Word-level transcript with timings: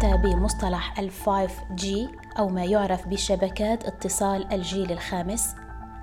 سمعت 0.00 0.20
بمصطلح 0.20 0.98
ال 0.98 1.10
5G 1.12 1.86
أو 2.38 2.48
ما 2.48 2.64
يعرف 2.64 3.08
بشبكات 3.08 3.84
اتصال 3.84 4.52
الجيل 4.52 4.92
الخامس؟ 4.92 5.54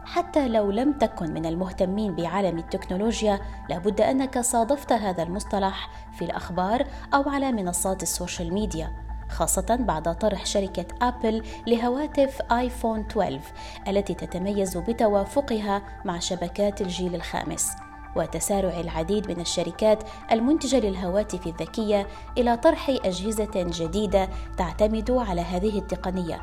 حتى 0.06 0.48
لو 0.48 0.72
لم 0.72 0.94
تكن 0.94 1.34
من 1.34 1.46
المهتمين 1.46 2.16
بعالم 2.16 2.58
التكنولوجيا 2.58 3.40
لابد 3.70 4.02
أنك 4.02 4.40
صادفت 4.40 4.92
هذا 4.92 5.24
المصطلح 5.24 5.90
في 6.18 6.26
الأخبار 6.26 6.88
أو 7.14 7.30
على 7.30 7.52
منصات 7.52 8.04
ال 8.04 8.11
social 8.11 8.54
media 8.54 8.92
خاصة 9.30 9.78
بعد 9.80 10.18
طرح 10.18 10.46
شركة 10.46 10.86
أبل 11.02 11.44
لهواتف 11.68 12.42
آيفون 12.52 13.00
12 13.00 13.40
التي 13.88 14.14
تتميز 14.14 14.78
بتوافقها 14.78 15.82
مع 16.06 16.20
شبكات 16.20 16.82
الجيل 16.82 17.16
الخامس 17.16 17.87
وتسارع 18.18 18.80
العديد 18.80 19.32
من 19.32 19.42
الشركات 19.42 20.04
المنتجة 20.32 20.80
للهواتف 20.80 21.48
الذكية 21.48 22.08
إلى 22.38 22.58
طرح 22.58 22.90
أجهزة 22.90 23.52
جديدة 23.56 24.30
تعتمد 24.58 25.12
على 25.12 25.42
هذه 25.42 25.80
التقنية 25.80 26.42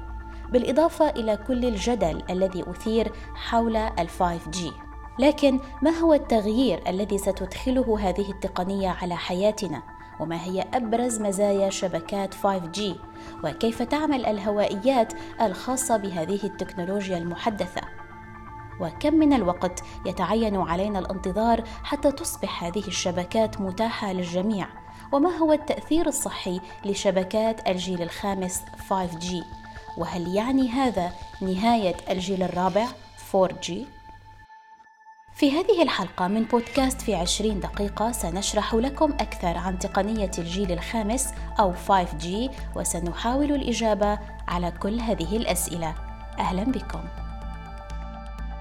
بالإضافة 0.53 1.11
إلى 1.11 1.37
كل 1.37 1.65
الجدل 1.65 2.23
الذي 2.31 2.65
أثير 2.71 3.13
حول 3.35 3.77
ال 3.77 4.09
5G 4.11 4.59
لكن 5.19 5.61
ما 5.83 5.91
هو 5.91 6.15
التغيير 6.15 6.83
الذي 6.89 7.19
ستدخله 7.19 7.99
هذه 8.01 8.31
التقنية 8.31 8.89
على 8.89 9.17
حياتنا؟ 9.17 9.83
وما 10.21 10.45
هي 10.45 10.65
أبرز 10.75 11.21
مزايا 11.21 11.71
شبكات 11.71 12.35
5G؟ 12.35 12.81
وكيف 13.45 13.83
تعمل 13.83 14.27
الهوائيات 14.27 15.13
الخاصة 15.41 15.97
بهذه 15.97 16.45
التكنولوجيا 16.45 17.19
المحدثة؟ 17.19 18.04
وكم 18.81 19.15
من 19.15 19.33
الوقت 19.33 19.83
يتعين 20.07 20.57
علينا 20.57 20.99
الانتظار 20.99 21.65
حتى 21.85 22.13
تصبح 22.13 22.65
هذه 22.65 22.87
الشبكات 22.87 23.61
متاحة 23.61 24.13
للجميع. 24.13 24.69
وما 25.13 25.31
هو 25.31 25.53
التأثير 25.53 26.07
الصحي 26.07 26.61
لشبكات 26.85 27.69
الجيل 27.69 28.03
الخامس 28.03 28.63
5G 28.91 29.35
وهل 29.99 30.35
يعني 30.37 30.69
هذا 30.69 31.13
نهاية 31.41 31.97
الجيل 32.11 32.43
الرابع 32.43 32.87
4G 33.33 33.73
في 35.35 35.51
هذه 35.51 35.83
الحلقة 35.83 36.29
من 36.29 36.43
بودكاست 36.43 37.03
في 37.03 37.15
20 37.15 37.61
دقيقة 37.61 38.13
سنشرح 38.13 38.75
لكم 38.75 39.13
أكثر 39.13 39.59
عن 39.59 39.79
تقنية 39.79 40.31
الجيل 40.39 40.73
الخامس 40.73 41.29
أو 41.61 41.75
5G 41.75 42.29
وسنحاول 42.77 43.53
الإجابة 43.53 44.19
على 44.49 44.71
كل 44.71 45.01
هذه 45.01 45.37
الأسئلة. 45.37 45.95
أهلا 46.39 46.65
بكم. 46.65 47.24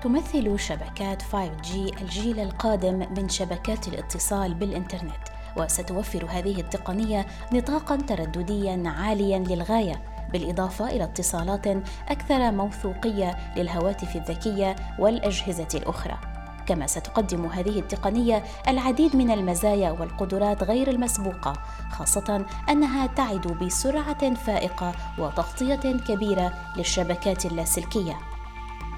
تمثل 0.04 0.59
شبكات 0.59 1.22
5G 1.22 2.02
الجيل 2.02 2.40
القادم 2.40 3.08
من 3.18 3.30
شبكات 3.30 3.88
الاتصال 3.88 4.54
بالإنترنت 4.54 5.23
وستوفر 5.58 6.26
هذه 6.30 6.62
التقنية 6.62 7.26
نطاقا 7.54 7.96
تردديا 7.96 8.84
عاليا 8.86 9.40
للغاية 9.40 10.02
بالإضافة 10.31 10.88
إلى 10.88 11.04
اتصالات 11.04 11.68
أكثر 12.09 12.52
موثوقية 12.52 13.38
للهواتف 13.58 14.16
الذكية 14.16 14.76
والأجهزة 15.00 15.68
الأخرى. 15.76 16.18
كما 16.66 16.88
ستقدم 16.88 17.46
هذه 17.46 17.80
التقنية 17.80 18.44
العديد 18.68 19.16
من 19.16 19.31
المزايا 19.31 19.92
والقدرات 19.92 20.64
غير 20.64 20.90
المسبوقة 20.90 21.54
خاصة 21.92 22.46
أنها 22.70 23.08
تعد 23.08 23.48
بسرعة 23.48 24.34
فائقة 24.34 24.92
وتغطية 25.20 25.98
كبيرة 26.08 26.54
للشبكات 26.78 27.46
اللاسلكية. 27.46 28.33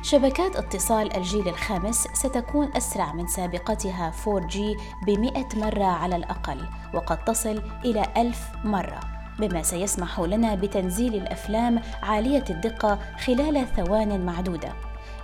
شبكات 0.05 0.55
اتصال 0.55 1.17
الجيل 1.17 1.47
الخامس 1.47 2.07
ستكون 2.13 2.71
أسرع 2.77 3.13
من 3.13 3.27
سابقتها 3.27 4.11
4G 4.25 4.57
بمئة 5.05 5.47
مرة 5.55 5.83
على 5.83 6.15
الأقل 6.15 6.67
وقد 6.93 7.23
تصل 7.23 7.61
إلى 7.85 8.05
ألف 8.17 8.39
مرة. 8.63 8.99
بما 9.39 9.63
سيسمح 9.63 10.19
لنا 10.19 10.55
بتنزيل 10.55 11.15
الأفلام 11.15 11.81
عالية 12.03 12.43
الدقة 12.49 12.99
خلال 13.25 13.67
ثوان 13.75 14.25
معدودة. 14.25 14.73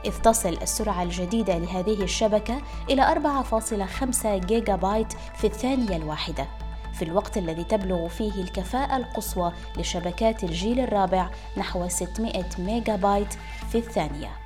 إذ 0.05 0.21
تصل 0.21 0.57
السرعة 0.61 1.03
الجديدة 1.03 1.57
لهذه 1.57 2.03
الشبكة 2.03 2.61
إلى 2.89 3.01
4.5 3.01 4.25
جيجا 4.25 4.75
بايت 4.75 5.13
في 5.13 5.47
الثانية 5.47 5.95
الواحدة. 5.95 6.47
في 6.93 7.01
الوقت 7.01 7.37
الذي 7.37 7.63
تبلغ 7.63 8.07
فيه 8.07 8.41
الكفاءة 8.41 8.97
القصوى 8.97 9.51
لشبكات 9.77 10.43
الجيل 10.43 10.79
الرابع 10.79 11.29
نحو 11.57 11.87
600 11.87 12.43
ميجا 12.59 12.95
بايت 12.95 13.33
في 13.71 13.77
الثانية. 13.77 14.40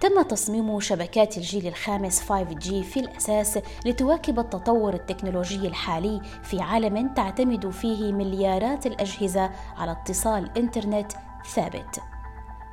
تم 0.00 0.22
تصميم 0.22 0.80
شبكات 0.80 1.36
الجيل 1.36 1.66
الخامس 1.66 2.20
5G 2.20 2.68
في 2.68 3.00
الأساس 3.00 3.58
لتواكب 3.86 4.38
التطور 4.38 4.94
التكنولوجي 4.94 5.68
الحالي 5.68 6.20
في 6.42 6.60
عالم 6.60 7.14
تعتمد 7.14 7.70
فيه 7.70 8.12
مليارات 8.12 8.86
الأجهزة 8.86 9.50
على 9.76 9.92
اتصال 9.92 10.58
إنترنت 10.58 11.12
ثابت. 11.54 12.00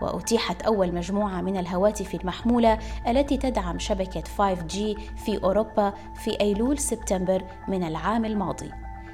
وأتيحت 0.01 0.61
أول 0.61 0.93
مجموعة 0.93 1.41
من 1.41 1.57
الهواتف 1.57 2.15
المحمولة 2.15 2.79
التي 3.07 3.37
تدعم 3.37 3.79
شبكة 3.79 4.23
5G 4.37 4.99
في 5.15 5.43
أوروبا 5.43 5.93
في 6.15 6.41
أيلول 6.41 6.77
سبتمبر 6.77 7.43
من 7.67 7.83
العام 7.83 8.25
الماضي. 8.25 8.71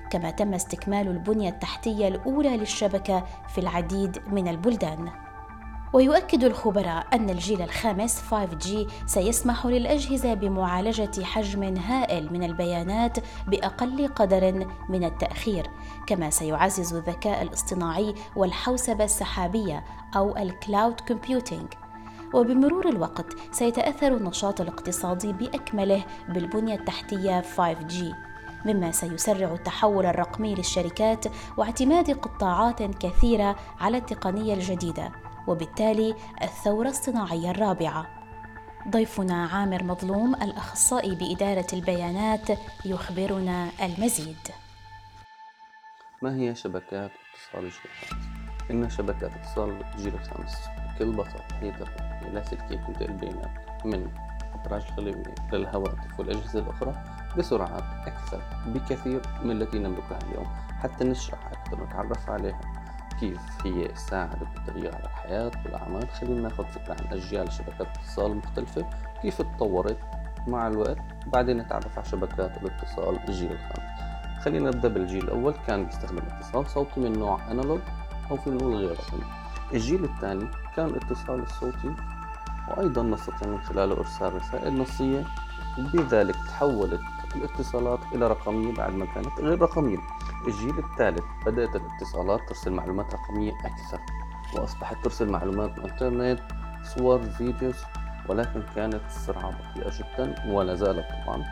كما 0.09 0.31
تم 0.31 0.53
استكمال 0.53 1.07
البنية 1.07 1.49
التحتية 1.49 2.07
الأولى 2.07 2.57
للشبكة 2.57 3.25
في 3.47 3.57
العديد 3.57 4.19
من 4.27 4.47
البلدان. 4.47 5.32
ويؤكد 5.93 6.43
الخبراء 6.43 7.07
أن 7.13 7.29
الجيل 7.29 7.61
الخامس 7.61 8.21
5G 8.31 8.69
سيسمح 9.05 9.65
للأجهزة 9.65 10.33
بمعالجة 10.33 11.23
حجم 11.23 11.77
هائل 11.77 12.33
من 12.33 12.43
البيانات 12.43 13.17
بأقل 13.47 14.07
قدر 14.07 14.67
من 14.89 15.03
التأخير، 15.03 15.69
كما 16.07 16.29
سيعزز 16.29 16.93
الذكاء 16.93 17.41
الاصطناعي 17.41 18.15
والحوسبة 18.35 19.03
السحابية 19.03 19.83
أو 20.15 20.37
ال 20.37 20.48
cloud 20.48 20.99
computing. 20.99 21.67
وبمرور 22.33 22.89
الوقت 22.89 23.25
سيتأثر 23.51 24.17
النشاط 24.17 24.61
الاقتصادي 24.61 25.33
بأكمله 25.33 26.03
بالبنية 26.29 26.75
التحتية 26.75 27.41
5G 27.41 28.03
مما 28.65 28.91
سيسرع 28.91 29.53
التحول 29.53 30.05
الرقمي 30.05 30.55
للشركات 30.55 31.25
واعتماد 31.57 32.11
قطاعات 32.11 32.83
كثيرة 32.83 33.55
على 33.79 33.97
التقنية 33.97 34.53
الجديدة 34.53 35.11
وبالتالي 35.47 36.15
الثورة 36.41 36.89
الصناعية 36.89 37.51
الرابعة. 37.51 38.07
ضيفنا 38.89 39.45
عامر 39.45 39.83
مظلوم 39.83 40.35
الأخصائي 40.35 41.15
بإدارة 41.15 41.67
البيانات 41.73 42.59
يخبرنا 42.85 43.69
المزيد. 43.81 44.47
ما 46.21 46.35
هي 46.35 46.55
شبكات 46.55 47.11
اتصال 47.33 47.65
الجيل 47.65 47.73
الخامس؟ 48.73 48.93
شبكات 48.97 49.33
اتصال 49.35 49.83
الجيل 49.95 50.13
الخامس 50.13 50.55
بكل 50.95 51.11
بساطة 51.11 51.55
هي 51.61 51.71
تقنية 51.71 52.29
لاسلكية 52.29 52.77
تنقل 52.77 53.05
البيانات 53.05 53.85
من 53.85 54.11
أبراج 54.53 54.81
الخليوية 54.81 55.35
للهواتف 55.53 56.19
والأجهزة 56.19 56.59
الأخرى 56.59 57.03
بسرعات 57.37 57.83
أكثر 58.07 58.41
بكثير 58.67 59.21
من 59.43 59.61
التي 59.61 59.79
نملكها 59.79 60.19
اليوم 60.29 60.47
حتى 60.79 61.03
نشرح 61.03 61.47
أكثر 61.47 61.81
ونتعرف 61.81 62.29
عليها 62.29 62.82
كيف 63.19 63.39
هي 63.65 63.95
ساعدت 63.95 64.47
بالتغيير 64.55 64.95
على 64.95 65.03
الحياة 65.03 65.51
والأعمال. 65.65 66.09
خلينا 66.09 66.41
ناخذ 66.41 66.63
فكرة 66.63 66.93
عن 66.93 67.17
أجيال 67.17 67.51
شبكات 67.51 67.81
الاتصال 67.81 68.31
المختلفة 68.31 68.89
كيف 69.21 69.41
تطورت 69.41 69.99
مع 70.47 70.67
الوقت؟ 70.67 70.97
وبعدين 71.27 71.57
نتعرف 71.57 71.97
على 71.97 72.07
شبكات 72.07 72.57
الاتصال 72.57 73.19
الجيل 73.29 73.51
الخامس 73.51 73.93
خلينا 74.43 74.69
نبدأ 74.69 74.87
بالجيل 74.87 75.23
الأول. 75.23 75.53
كان 75.67 75.85
بيستخدم 75.85 76.17
اتصال 76.17 76.69
صوتي 76.69 76.99
من 76.99 77.19
نوع 77.19 77.51
أنالوج 77.51 77.79
أو 78.31 78.37
في 78.37 78.49
نقول 78.49 78.75
غير 78.75 78.91
رقمي 78.91 79.23
الجيل 79.73 80.03
الثاني 80.03 80.47
كان 80.75 80.85
الاتصال 80.85 81.39
الصوتي 81.39 81.95
وأيضا 82.67 83.03
نستطيع 83.03 83.47
من 83.47 83.61
خلاله 83.61 83.97
إرسال 83.97 84.33
رسائل 84.35 84.77
نصية 84.77 85.23
وبذلك 85.79 86.35
تحولت 86.35 87.01
الاتصالات 87.35 87.99
إلى 88.15 88.27
رقمية 88.27 88.73
بعد 88.73 88.93
ما 88.93 89.05
كانت 89.05 89.39
غير 89.39 89.61
رقمية. 89.61 89.97
الجيل 90.47 90.79
الثالث 90.79 91.23
بدأت 91.45 91.75
الاتصالات 91.75 92.47
ترسل 92.47 92.71
معلومات 92.71 93.13
رقمية 93.13 93.53
أكثر 93.65 93.99
وأصبحت 94.55 95.03
ترسل 95.03 95.29
معلومات 95.29 95.77
الإنترنت 95.77 96.39
صور 96.83 97.23
videos 97.23 97.75
ولكن 98.29 98.63
كانت 98.75 99.01
السرعة 99.07 99.51
بطيئة 99.51 99.91
جدا 99.97 100.35
ولا 100.47 100.75
زالت 100.75 101.07
طبعا. 101.25 101.45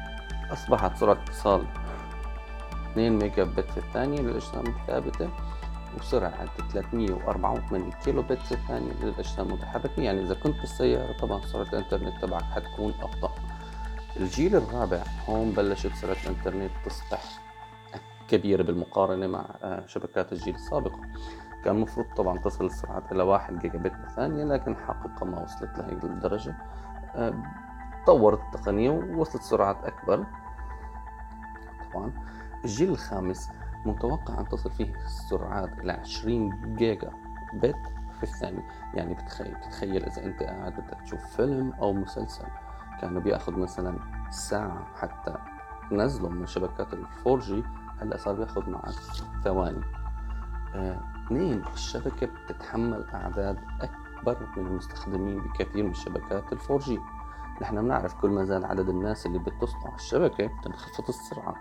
أصبحت 0.51 0.97
سرعة 0.97 1.13
اتصال 1.13 1.65
2 2.91 3.19
ميجا 3.19 3.43
بت 3.43 3.71
في 3.71 3.77
الثانية 3.77 4.21
للأجسام 4.21 4.63
الثابتة 4.67 5.29
وسرعة 5.99 6.45
384 6.73 7.91
كيلو 7.91 8.21
بت 8.21 8.39
في 8.41 8.51
الثانية 8.51 8.91
للأجسام 9.01 9.47
المتحركة. 9.47 10.01
يعني 10.01 10.21
إذا 10.21 10.33
كنت 10.33 10.59
بالسيارة 10.59 11.17
طبعا 11.17 11.45
سرعة 11.45 11.63
الإنترنت 11.63 12.21
تبعك 12.21 12.43
حتكون 12.43 12.93
أبطأ. 13.01 13.35
الجيل 14.17 14.55
الرابع 14.55 15.03
هون 15.29 15.51
بلشت 15.51 15.95
سرعة 15.95 16.17
الإنترنت 16.23 16.71
تصبح 16.85 17.21
كبيرة 18.31 18.63
بالمقارنة 18.63 19.27
مع 19.27 19.45
آه، 19.63 19.85
شبكات 19.85 20.31
الجيل 20.31 20.55
السابقة. 20.55 20.99
كان 21.63 21.75
المفروض 21.75 22.05
طبعا 22.15 22.37
تصل 22.37 22.65
السرعات 22.65 23.11
إلى 23.11 23.23
1 23.23 23.59
جيجا 23.59 23.77
بت 23.79 23.91
بالثانية 23.91 24.43
لكن 24.43 24.75
حقيقة 24.75 25.25
ما 25.25 25.43
وصلت 25.43 25.77
لهي 25.77 25.93
الدرجة. 26.03 26.55
آه، 27.15 27.33
طورت 28.05 28.39
التقنية 28.41 28.89
ووصلت 28.89 29.41
سرعات 29.41 29.83
أكبر. 29.83 30.25
طبعا 31.93 32.11
الجيل 32.65 32.89
الخامس 32.89 33.49
متوقع 33.85 34.39
أن 34.39 34.47
تصل 34.47 34.71
فيه 34.71 34.93
السرعات 34.95 35.79
إلى 35.79 35.91
20 35.91 36.75
جيجا 36.75 37.11
بت 37.53 37.81
في 38.17 38.23
الثانية. 38.23 38.67
يعني 38.93 39.13
بتخيل 39.13 39.55
تتخيل 39.55 40.05
إذا 40.05 40.25
أنت 40.25 40.43
قاعد 40.43 40.73
بدك 40.73 41.01
تشوف 41.01 41.25
فيلم 41.25 41.73
أو 41.73 41.93
مسلسل 41.93 42.47
كانوا 43.01 43.21
بيأخذ 43.21 43.59
مثلا 43.59 43.99
ساعة 44.29 44.85
حتى 44.95 45.35
نزله 45.91 46.29
من 46.29 46.45
شبكات 46.45 46.93
ال 46.93 47.02
four 47.02 47.39
G 47.39 47.63
هلا 48.01 48.17
صار 48.17 48.33
بياخذ 48.33 48.69
معك 48.69 48.93
ثواني. 49.43 49.81
آه، 50.75 50.99
اثنين 51.25 51.63
الشبكة 51.73 52.27
بتتحمل 52.27 53.05
أعداد 53.13 53.59
أكبر 53.81 54.47
من 54.57 54.67
المستخدمين 54.67 55.39
بكثير 55.41 55.83
من 55.83 55.93
شبكات 55.93 56.53
ال 56.53 56.58
four 56.58 56.79
G 56.79 56.99
نحن 57.61 57.81
بنعرف 57.81 58.13
كل 58.13 58.29
ما 58.29 58.43
زاد 58.43 58.63
عدد 58.63 58.89
الناس 58.89 59.25
اللي 59.25 59.39
بيتصلوا 59.39 59.85
على 59.85 59.95
الشبكة 59.95 60.47
بتنخفض 60.47 61.07
السرعة. 61.09 61.55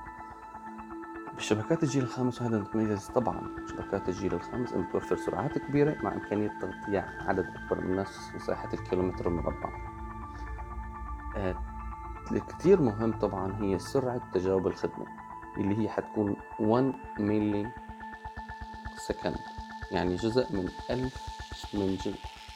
بشبكات 1.36 1.82
الجيل 1.82 2.02
الخامس 2.02 2.42
وهذا 2.42 2.58
نتميز 2.58 3.08
طبعا. 3.08 3.40
شبكات 3.66 4.08
الجيل 4.08 4.34
الخامس 4.34 4.72
انه 4.72 4.86
توفر 4.92 5.16
سرعات 5.16 5.58
كبيرة 5.58 5.96
مع 6.02 6.12
إمكانية 6.12 6.58
تغطية 6.60 7.06
عدد 7.28 7.46
أكبر 7.46 7.84
من 7.84 7.90
الناس 7.90 8.32
مساحة 8.34 8.68
الكيلومتر 8.72 9.28
المربع. 9.28 9.70
آه 11.36 11.54
كثير 12.48 12.82
مهم 12.82 13.12
طبعا 13.18 13.56
هي 13.56 13.78
سرعة 13.78 14.20
تجاوب 14.32 14.66
الخدمة. 14.66 15.06
اللي 15.60 15.84
هي 15.84 15.88
حتكون 15.88 16.36
1 16.60 16.92
ميلي 17.18 17.70
سكند 18.96 19.38
يعني 19.90 20.16
جزء 20.16 20.52
من 20.52 20.68
ألف 20.90 21.16
من 21.74 21.98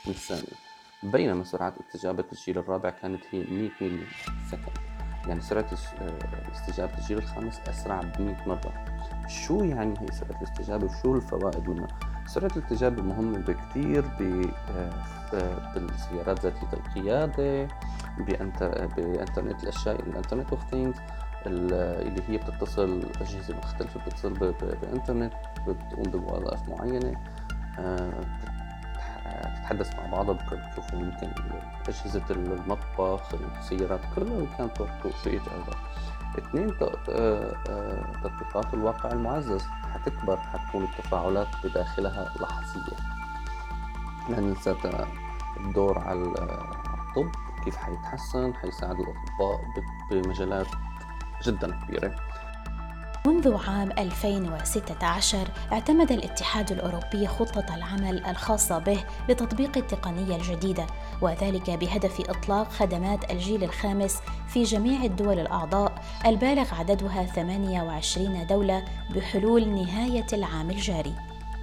من 0.06 0.12
الثانية 0.12 0.64
بينما 1.02 1.44
سرعة 1.44 1.74
استجابة 1.80 2.24
الجيل 2.32 2.58
الرابع 2.58 2.90
كانت 2.90 3.20
هي 3.32 3.38
100 3.38 3.70
millisecond 3.80 4.78
يعني 5.26 5.40
سرعة 5.40 5.66
آه، 6.00 6.52
استجابة 6.52 6.98
الجيل 6.98 7.18
الخامس 7.18 7.60
أسرع 7.68 8.00
ب 8.00 8.20
100 8.22 8.48
مرة. 8.48 8.84
شو 9.28 9.64
يعني 9.64 9.94
هي 10.00 10.06
سرعة 10.12 10.38
الاستجابة 10.38 10.84
وشو 10.86 11.14
الفوائد 11.14 11.68
منها؟ 11.68 11.88
سرعة 12.26 12.50
الاستجابة 12.56 13.02
مهمة 13.02 13.38
بكثير 13.38 14.04
آه، 15.34 15.74
بالسيارات 15.74 16.40
ذاتية 16.40 16.72
القيادة 16.72 17.68
بإنترنت 18.18 19.62
الأشياء 19.62 20.00
ال 20.00 20.06
Internet 20.06 20.50
of 20.50 20.70
Things 20.70 20.98
اللي 21.46 22.22
هي 22.28 22.36
بتتصل 22.36 23.02
أجهزة 23.20 23.56
مختلفة 23.56 24.00
بتتصل 24.00 24.32
بإنترنت 24.82 25.32
بتقوم 25.68 26.02
بوظائف 26.04 26.68
معينة 26.68 27.14
آه، 27.78 28.10
تتحدث 29.56 29.94
مع 29.96 30.06
بعضها 30.06 30.34
بتشوفوا 30.34 30.98
ممكن 30.98 31.28
أجهزة 31.88 32.22
المطبخ 32.30 33.34
السيارات 33.58 34.00
كلها 34.14 34.46
can 34.58 34.74
talk 34.74 34.88
to 35.02 35.08
each 35.08 35.48
other 35.48 35.76
اثنين 36.38 36.74
آه، 36.82 37.56
آه، 37.68 38.12
تطبيقات 38.24 38.74
الواقع 38.74 39.12
المعزز 39.12 39.62
حتكبر 39.92 40.36
حتكون 40.36 40.84
التفاعلات 40.84 41.48
بداخلها 41.64 42.32
لحظية. 42.40 42.96
لا 44.28 44.40
ننسى 44.40 44.76
الدور 45.56 45.98
على 45.98 46.20
الطب 46.20 47.30
كيف 47.64 47.76
حيتحسن 47.76 48.54
حيساعد 48.54 48.96
الأطباء 49.00 49.60
بمجالات 50.10 50.66
جدا 51.46 51.70
كبيرة. 51.70 52.14
منذ 53.26 53.56
عام 53.68 53.92
2016 53.98 55.48
اعتمد 55.72 56.12
الاتحاد 56.12 56.72
الأوروبي 56.72 57.26
خطة 57.26 57.74
العمل 57.74 58.24
الخاصة 58.26 58.78
به 58.78 59.04
لتطبيق 59.28 59.78
التقنية 59.78 60.36
الجديدة 60.36 60.86
وذلك 61.22 61.70
بهدف 61.70 62.20
إطلاق 62.20 62.70
خدمات 62.72 63.30
الجيل 63.30 63.64
الخامس 63.64 64.16
في 64.48 64.62
جميع 64.62 65.04
الدول 65.04 65.38
الأعضاء 65.38 65.92
البالغ 66.26 66.74
عددها 66.74 67.24
28 67.26 68.46
دولة 68.46 68.84
بحلول 69.14 69.68
نهاية 69.68 70.26
العام 70.32 70.70
الجاري. 70.70 71.14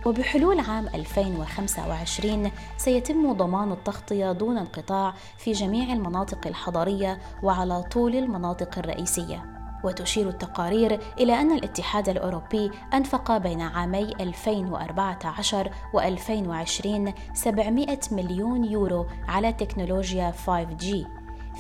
وبحلول 0.05 0.59
عام 0.59 0.87
2025 0.87 2.51
سيتم 2.77 3.33
ضمان 3.33 3.71
التغطية 3.71 4.31
دون 4.31 4.57
انقطاع 4.57 5.13
في 5.37 5.51
جميع 5.51 5.93
المناطق 5.93 6.47
الحضرية 6.47 7.19
وعلى 7.43 7.83
طول 7.83 8.15
المناطق 8.15 8.77
الرئيسية. 8.77 9.60
وتشير 9.83 10.29
التقارير 10.29 10.99
إلى 11.19 11.41
أن 11.41 11.51
الاتحاد 11.51 12.09
الأوروبي 12.09 12.71
أنفق 12.93 13.37
بين 13.37 13.61
عامي 13.61 14.13
2014 14.19 15.71
و 15.93 15.99
2020 15.99 17.13
700 17.33 17.99
مليون 18.11 18.65
يورو 18.65 19.05
على 19.27 19.53
تكنولوجيا 19.53 20.33
5G 20.45 20.85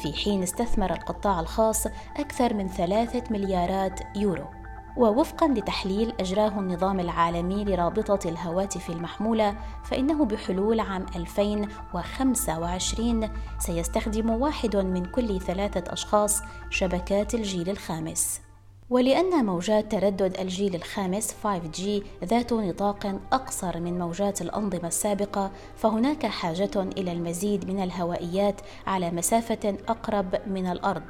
في 0.01 0.13
حين 0.23 0.43
استثمر 0.43 0.91
القطاع 0.91 1.39
الخاص 1.39 1.87
أكثر 2.17 2.53
من 2.53 2.67
ثلاثة 2.67 3.23
مليارات 3.31 3.99
يورو. 4.15 4.60
ووفقا 4.97 5.47
لتحليل 5.47 6.13
أجراه 6.19 6.59
النظام 6.59 6.99
العالمي 6.99 7.65
لرابطة 7.65 8.29
الهواتف 8.29 8.89
المحمولة 8.89 9.55
فإنه 9.83 10.25
بحلول 10.25 10.79
عام 10.79 11.05
2025 11.15 13.29
سيستخدم 13.59 14.29
واحد 14.29 14.75
من 14.75 15.05
كل 15.05 15.41
ثلاثة 15.41 15.93
أشخاص 15.93 16.41
شبكات 16.69 17.33
الجيل 17.33 17.69
الخامس. 17.69 18.41
ولأن 18.89 19.45
موجات 19.45 19.91
تردد 19.91 20.39
الجيل 20.39 20.75
الخامس 20.75 21.35
5G 21.43 21.81
ذات 22.23 22.53
نطاق 22.53 23.19
أقصر 23.31 23.79
من 23.79 23.99
موجات 23.99 24.41
الأنظمة 24.41 24.87
السابقة 24.87 25.51
فهناك 25.75 26.25
حاجة 26.25 26.71
إلى 26.75 27.11
المزيد 27.11 27.71
من 27.71 27.83
الهوائيات 27.83 28.61
على 28.87 29.11
مسافة 29.11 29.77
أقرب 29.87 30.35
من 30.47 30.67
الأرض. 30.67 31.03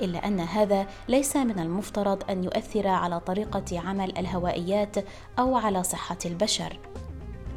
إلا 0.00 0.26
أن 0.26 0.40
هذا 0.40 0.86
ليس 1.08 1.36
من 1.36 1.58
المفترض 1.58 2.30
أن 2.30 2.44
يؤثر 2.44 2.88
على 2.88 3.20
طريقة 3.20 3.80
عمل 3.80 4.18
الهوائيات 4.18 4.96
أو 5.38 5.56
على 5.56 5.82
صحة 5.82 6.18
البشر. 6.26 6.78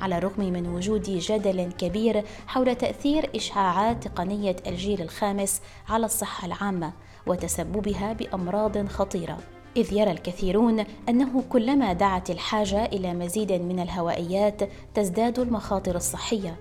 على 0.01 0.17
الرغم 0.17 0.43
من 0.43 0.67
وجود 0.67 1.03
جدل 1.03 1.71
كبير 1.71 2.23
حول 2.47 2.75
تأثير 2.75 3.29
إشعاعات 3.35 4.07
تقنيه 4.07 4.55
الجيل 4.67 5.01
الخامس 5.01 5.61
على 5.89 6.05
الصحة 6.05 6.45
العامة 6.45 6.93
وتسببها 7.27 8.13
بأمراض 8.13 8.87
خطيرة 8.87 9.37
إذ 9.77 9.93
يرى 9.93 10.11
الكثيرون 10.11 10.85
أنه 11.09 11.43
كلما 11.49 11.93
دعت 11.93 12.29
الحاجة 12.29 12.85
إلى 12.85 13.13
مزيد 13.13 13.51
من 13.51 13.79
الهوائيات 13.79 14.61
تزداد 14.93 15.39
المخاطر 15.39 15.95
الصحية. 15.95 16.59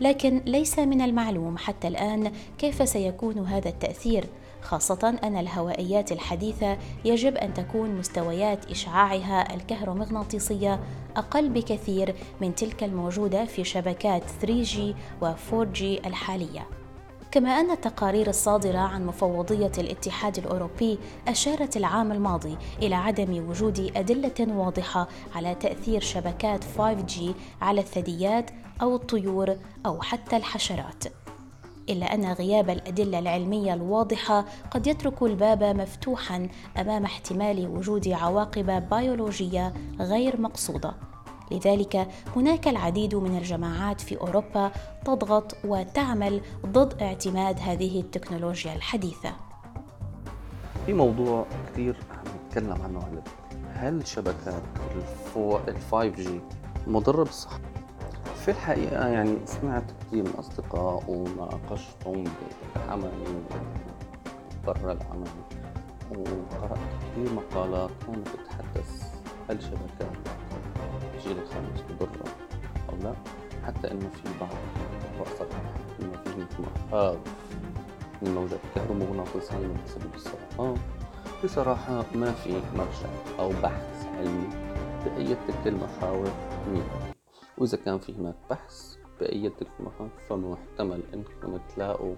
لكن 0.00 0.42
ليس 0.46 0.78
من 0.78 1.00
المعلوم 1.00 1.58
حتى 1.58 1.88
الآن 1.88 2.32
كيف 2.58 2.88
سيكون 2.88 3.38
هذا 3.38 3.68
التأثير 3.68 4.24
خاصة 4.64 5.18
أن 5.24 5.36
الهوائيات 5.36 6.12
الحديثة 6.12 6.78
يجب 7.04 7.36
أن 7.36 7.54
تكون 7.54 7.90
مستويات 7.90 8.70
إشعاعها 8.70 9.54
الكهرومغناطيسية 9.54 10.80
أقل 11.16 11.48
بكثير 11.48 12.14
من 12.40 12.54
تلك 12.54 12.84
الموجودة 12.84 13.44
في 13.44 13.64
شبكات 13.64 14.22
3G 14.42 14.78
و 15.22 15.32
4G 15.50 15.82
الحالية. 16.06 16.66
كما 17.30 17.50
أن 17.60 17.70
التقارير 17.70 18.28
الصادرة 18.28 18.78
عن 18.78 19.06
مفوضية 19.06 19.72
الاتحاد 19.78 20.38
الأوروبي 20.38 20.98
أشارت 21.28 21.76
العام 21.76 22.12
الماضي 22.12 22.56
إلى 22.82 22.94
عدم 22.94 23.48
وجود 23.48 23.92
أدلة 23.96 24.54
واضحة 24.54 25.08
على 25.34 25.54
تأثير 25.54 26.00
شبكات 26.00 26.64
5G 26.64 27.20
على 27.62 27.80
الثدييات 27.80 28.50
أو 28.82 28.96
الطيور 28.96 29.56
أو 29.86 30.02
حتى 30.02 30.36
الحشرات. 30.36 31.23
إلا 31.88 32.14
أن 32.14 32.32
غياب 32.32 32.70
الأدلة 32.70 33.18
العلمية 33.18 33.74
الواضحة 33.74 34.44
قد 34.70 34.86
يترك 34.86 35.22
الباب 35.22 35.62
مفتوحا 35.62 36.48
أمام 36.76 37.04
احتمال 37.04 37.68
وجود 37.68 38.08
عواقب 38.08 38.88
بيولوجية 38.90 39.72
غير 40.00 40.40
مقصودة. 40.40 40.94
لذلك 41.50 42.08
هناك 42.36 42.68
العديد 42.68 43.14
من 43.14 43.38
الجماعات 43.38 44.00
في 44.00 44.20
أوروبا 44.20 44.72
تضغط 45.04 45.56
وتعمل 45.64 46.40
ضد 46.66 47.02
اعتماد 47.02 47.58
هذه 47.60 48.00
التكنولوجيا 48.00 48.74
الحديثة. 48.74 49.32
في 50.86 50.92
موضوع 50.92 51.46
كثير 51.72 51.96
نتكلم 52.46 52.82
عنه 52.82 53.22
هل 53.72 54.06
شبكات 54.06 54.62
ال 55.36 55.76
5 55.90 56.04
جي 56.04 56.40
مضرة 56.86 57.24
بالصحة؟ 57.24 57.73
في 58.44 58.50
الحقيقة 58.50 59.08
يعني 59.08 59.38
سمعت 59.44 59.84
كثير 60.00 60.22
من 60.22 60.34
أصدقاء 60.38 61.04
وناقشتهم 61.08 62.24
بالعمل 62.74 63.10
برا 64.66 64.92
العمل 64.92 65.28
وقرأت 66.10 66.78
كثير 67.00 67.32
مقالات 67.32 67.90
كانت 68.06 68.28
تتحدث 68.28 69.14
هل 69.50 69.62
شبكات 69.62 70.16
الجيل 71.14 71.38
الخامس 71.38 71.84
مضرة 71.90 72.34
أو 72.88 72.96
لا؟ 73.02 73.14
حتى 73.66 73.90
إنه 73.90 74.08
في 74.08 74.28
بعض 74.40 74.50
وصف 75.20 75.48
إنه 76.00 76.44
في 76.44 76.62
مخاوف 76.62 77.18
من 78.22 78.28
الموجات 78.28 78.60
الكهرومغناطيسية 78.64 79.74
بسبب 79.86 80.14
السرطان 80.14 80.74
بصراحة 81.44 82.04
ما 82.14 82.32
في 82.32 82.50
مرجع 82.50 83.38
أو 83.38 83.48
بحث 83.62 84.06
علمي 84.18 84.48
بأي 85.04 85.36
تلك 85.48 85.66
المخاوف 85.66 86.32
مين 86.72 86.82
وإذا 87.58 87.78
كان 87.84 87.98
في 87.98 88.14
هناك 88.14 88.34
بحث 88.50 88.96
بأي 89.20 89.50
تلك 89.50 89.68
فمحتمل 90.28 91.02
أنكم 91.14 91.58
تلاقوا 91.74 92.14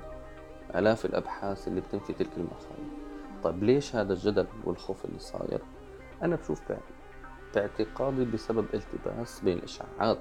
آلاف 0.75 1.05
الأبحاث 1.05 1.69
اللي 1.69 1.81
بتنفي 1.81 2.13
تلك 2.13 2.31
المخاوف 2.37 3.07
طيب 3.43 3.65
ليش 3.65 3.97
هذا 3.97 4.13
الجدل 4.13 4.47
والخوف 4.65 5.05
اللي 5.05 5.19
صاير؟ 5.19 5.61
أنا 6.23 6.37
بشوف 6.37 6.61
باعتقادي 7.55 8.25
بسبب 8.25 8.67
التباس 8.75 9.41
بين 9.41 9.59
الإشعاعات 9.59 10.19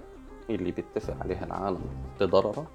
اللي 0.50 0.72
بيتفق 0.72 1.18
عليها 1.22 1.46
العالم 1.46 1.82
بضررها 2.20 2.68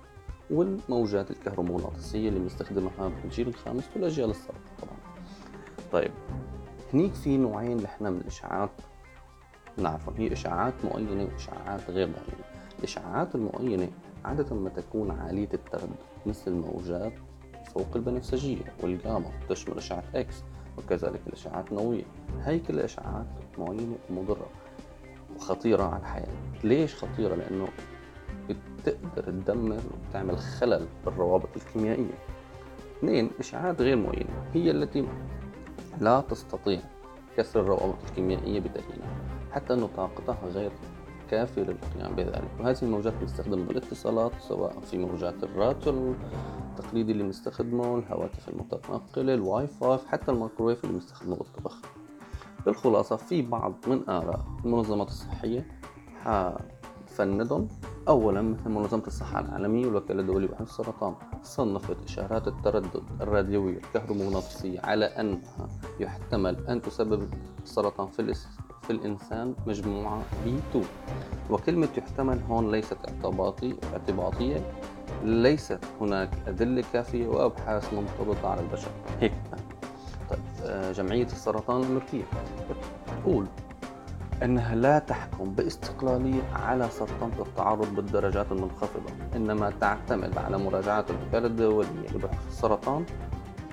والموجات 0.50 1.30
الكهرومغناطيسية 1.30 2.28
اللي 2.28 2.40
بنستخدمها 2.40 3.08
بالجيل 3.22 3.48
الخامس 3.48 3.84
والأجيال 3.96 4.30
السابقة 4.30 4.60
طبعا 4.82 4.96
طيب 5.92 6.10
هنيك 6.94 7.14
في 7.14 7.36
نوعين 7.36 7.76
نحن 7.76 8.04
من 8.04 8.20
الإشعاعات 8.20 8.70
نعرفهم 9.82 10.14
هي 10.18 10.32
إشعاعات 10.32 10.74
مؤينة 10.84 11.28
وإشعاعات 11.32 11.90
غير 11.90 12.06
مؤينة. 12.06 12.44
الإشعاعات 12.78 13.34
المؤينة 13.34 13.88
عادة 14.24 14.56
ما 14.56 14.68
تكون 14.70 15.10
عالية 15.10 15.48
التردد 15.54 15.96
مثل 16.26 16.50
الموجات 16.50 17.12
فوق 17.74 17.96
البنفسجية 17.96 18.64
والجاما 18.82 19.30
تشمل 19.48 19.76
إشعاعات 19.76 20.04
إكس 20.14 20.42
وكذلك 20.78 21.20
الإشعاعات 21.26 21.70
النووية. 21.70 22.04
هي 22.42 22.58
كل 22.58 22.74
الإشعاعات 22.74 23.26
مؤينة 23.58 23.96
ومضرة 24.10 24.46
وخطيرة 25.36 25.82
على 25.82 26.00
الحياة. 26.00 26.32
ليش 26.64 26.94
خطيرة؟ 26.94 27.34
لأنه 27.34 27.68
بتقدر 28.48 29.24
تدمر 29.24 29.80
وتعمل 30.08 30.38
خلل 30.38 30.86
بالروابط 31.04 31.48
الكيميائية. 31.56 32.18
اثنين 32.98 33.30
إشعاعات 33.38 33.80
غير 33.80 33.96
مؤينة 33.96 34.30
هي 34.54 34.70
التي 34.70 35.08
لا 36.00 36.20
تستطيع 36.20 36.80
كسر 37.36 37.60
الروابط 37.60 37.96
الكيميائية 38.08 38.60
بدليلها 38.60 39.29
حتى 39.52 39.74
أن 39.74 39.88
طاقتها 39.96 40.38
غير 40.54 40.72
كافية 41.30 41.62
للقيام 41.62 42.14
بذلك. 42.16 42.50
وهذه 42.60 42.82
الموجات 42.82 43.12
بنستخدمها 43.20 43.66
بالاتصالات 43.66 44.32
سواء 44.40 44.80
في 44.80 44.98
موجات 44.98 45.42
الراديو 45.42 46.14
التقليدي 46.70 47.12
اللي 47.12 47.22
بنستخدمه 47.22 47.98
الهواتف 47.98 48.48
المتنقلة 48.48 49.34
الواي 49.34 49.66
فاي 49.66 49.98
حتى 50.08 50.30
الميكروويف 50.30 50.84
اللي 50.84 50.94
بنستخدمه 50.94 51.36
بالطبخ. 51.36 51.76
بالخلاصة 52.66 53.16
في 53.16 53.42
بعض 53.42 53.74
من 53.86 54.08
آراء 54.08 54.44
المنظمات 54.64 55.08
الصحية 55.08 55.66
حفندهم 56.24 57.68
أولا 58.08 58.42
مثل 58.42 58.68
منظمة 58.70 59.02
الصحة 59.06 59.40
العالمية 59.40 59.86
والوكالة 59.86 60.20
الدولية 60.20 60.48
بحث 60.48 60.60
السرطان 60.62 61.14
صنفت 61.42 61.96
إشارات 62.04 62.48
التردد 62.48 63.02
الراديوية 63.20 63.78
الكهرومغناطيسية 63.78 64.80
على 64.80 65.04
أنها 65.04 65.68
يحتمل 66.00 66.66
أن 66.66 66.82
تسبب 66.82 67.28
السرطان 67.62 68.06
في 68.06 68.22
في 68.90 68.96
الإنسان 68.96 69.54
مجموعة 69.66 70.22
B2 70.44 70.78
وكلمة 71.50 71.88
يحتمل 71.98 72.40
هون 72.48 72.70
ليست 72.70 72.96
اعتباطي 73.08 73.76
اعتباطية. 73.92 74.72
ليست 75.24 75.78
هناك 76.00 76.30
أدلة 76.46 76.84
كافية 76.92 77.26
وأبحاث 77.28 77.92
منضبطة 77.94 78.48
على 78.48 78.60
البشر. 78.60 78.90
هيك. 79.20 79.32
طيب 80.30 80.38
آه، 80.64 80.92
جمعية 80.92 81.24
السرطان 81.26 81.80
الأمريكية. 81.80 82.24
تقول 83.06 83.46
أنها 84.42 84.74
لا 84.74 84.98
تحكم 84.98 85.44
باستقلالية 85.54 86.42
على 86.54 86.88
سرطان 86.88 87.30
التعرض 87.38 87.94
بالدرجات 87.94 88.52
المنخفضة 88.52 89.12
إنما 89.36 89.72
تعتمد 89.80 90.38
على 90.38 90.58
مراجعات 90.58 91.10
الوكالة 91.10 91.46
الدولية 91.46 92.08
لبحث 92.14 92.46
السرطان 92.48 93.04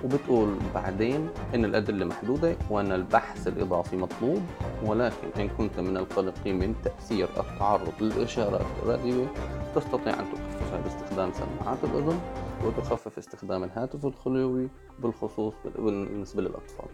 وبتقول 0.04 0.56
بعدين 0.74 1.28
إن 1.54 1.64
الأدلة 1.64 2.04
محدودة 2.04 2.56
وأن 2.70 2.92
البحث 2.92 3.48
الإضافي 3.48 3.96
مطلوب 3.96 4.42
ولكن 4.84 5.28
إن 5.36 5.48
كنت 5.48 5.80
من 5.80 5.96
القلقين 5.96 6.58
من 6.58 6.74
تأثير 6.84 7.28
التعرض 7.40 7.92
للإشارات 8.00 8.66
الراديويه 8.82 9.26
تستطيع 9.74 10.20
أن 10.20 10.24
تخففها 10.32 10.80
باستخدام 10.80 11.32
سماعات 11.32 11.78
الأذن 11.84 12.20
وتخفف 12.64 13.18
استخدام 13.18 13.64
الهاتف 13.64 14.06
الخلوي 14.06 14.68
بالخصوص 14.98 15.54
بالنسبة 15.78 16.42
للأطفال. 16.42 16.86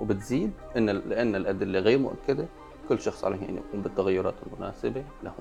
وبتزيد 0.00 0.52
إن 0.76 0.90
لأن 0.90 1.34
الأدلة 1.34 1.78
غير 1.78 1.98
مؤكدة 1.98 2.46
كل 2.88 3.00
شخص 3.00 3.24
عليه 3.24 3.48
أن 3.48 3.56
يقوم 3.56 3.82
بالتغيرات 3.82 4.34
المناسبة 4.46 5.04
له. 5.22 5.34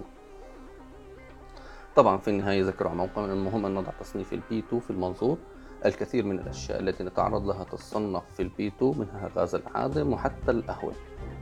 طبعا 1.96 2.17
في 2.17 2.27
النهاية 2.27 2.63
ذكروا 2.63 2.89
على 2.91 2.98
موقع 2.98 3.22
من 3.22 3.32
المهم 3.32 3.65
أن 3.65 3.74
نضع 3.74 3.91
تصنيف 4.00 4.34
ال 4.34 4.60
2B 4.60 4.82
في 4.82 4.89
المنظور. 4.89 5.38
الكثير 5.86 6.25
من 6.25 6.40
الأشياء 6.40 6.80
التي 6.80 7.04
نتعرض 7.04 7.48
لها 7.48 7.63
تصنف 7.63 8.24
في 8.34 8.42
ال 8.44 8.68
2B 8.68 8.94
منها 9.00 9.30
غاز 9.36 9.56
العادم 9.56 10.13
وحتى 10.13 10.52
القهوة. 10.52 10.94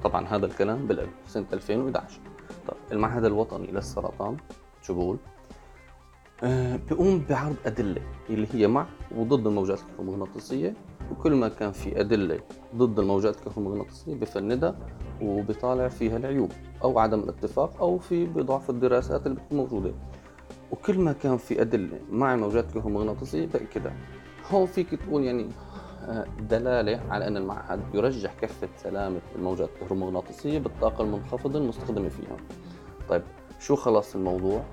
طبعا 0.04 0.28
هذا 0.28 0.46
الكلام 0.46 0.88
سنة 1.28 1.46
2011 1.54 2.20
طيب 2.68 2.78
المعهد 2.92 3.26
الوطني 3.26 3.68
للسرطان 3.68 4.38
شو 4.82 4.94
بقول؟ 4.94 5.18
أه 6.44 6.76
بيقوم 6.90 7.26
بعرض 7.30 7.56
أدلة 7.66 8.02
اللي 8.30 8.48
هي 8.54 8.68
مع 8.68 8.86
وضد 9.18 9.48
الموجات 9.48 9.80
الكهرومغناطيسية 9.80 10.74
وكل 11.12 11.36
ما 11.36 11.50
كان 11.50 11.72
في 11.72 12.00
أدلة 12.00 12.40
ضد 12.76 13.00
الموجات 13.00 13.36
الكهرومغناطيسية 13.38 14.16
بفندها 14.16 14.76
وبيطالع 15.22 15.88
فيها 15.88 16.18
العيوب 16.18 16.52
أو 16.84 17.00
عدم 17.00 17.20
الاتفاق 17.20 17.82
أو 17.82 17.98
في 17.98 18.26
بضعف 18.26 18.70
الدراسات 18.70 19.28
اللي 19.28 19.40
موجودة. 19.52 19.94
وكل 20.72 21.00
ما 21.00 21.14
كان 21.14 21.38
في 21.38 21.62
أدلة 21.62 22.00
مع 22.12 22.34
الموجات 22.34 22.66
الكهرومغناطيسية 22.66 23.46
بأكدها 23.46 23.94
هون 24.52 24.66
فيك 24.66 24.96
تقول 24.96 25.24
يعني 25.24 25.50
آه، 26.08 26.26
دلالة 26.40 27.02
على 27.10 27.28
أن 27.28 27.38
المعهد 27.38 27.80
يرجح 27.94 28.34
كفة 28.42 28.70
سلامة 28.78 29.20
الموجات 29.36 29.70
الكهرومغناطيسية 29.70 30.60
بالطاقة 30.60 31.04
المنخفضة 31.04 31.60
المستخدمة 31.60 32.10
فيها 32.10 32.38
طيب 33.10 33.22
شو 33.60 33.76
خلص 33.76 34.16
الموضوع؟ 34.16 34.64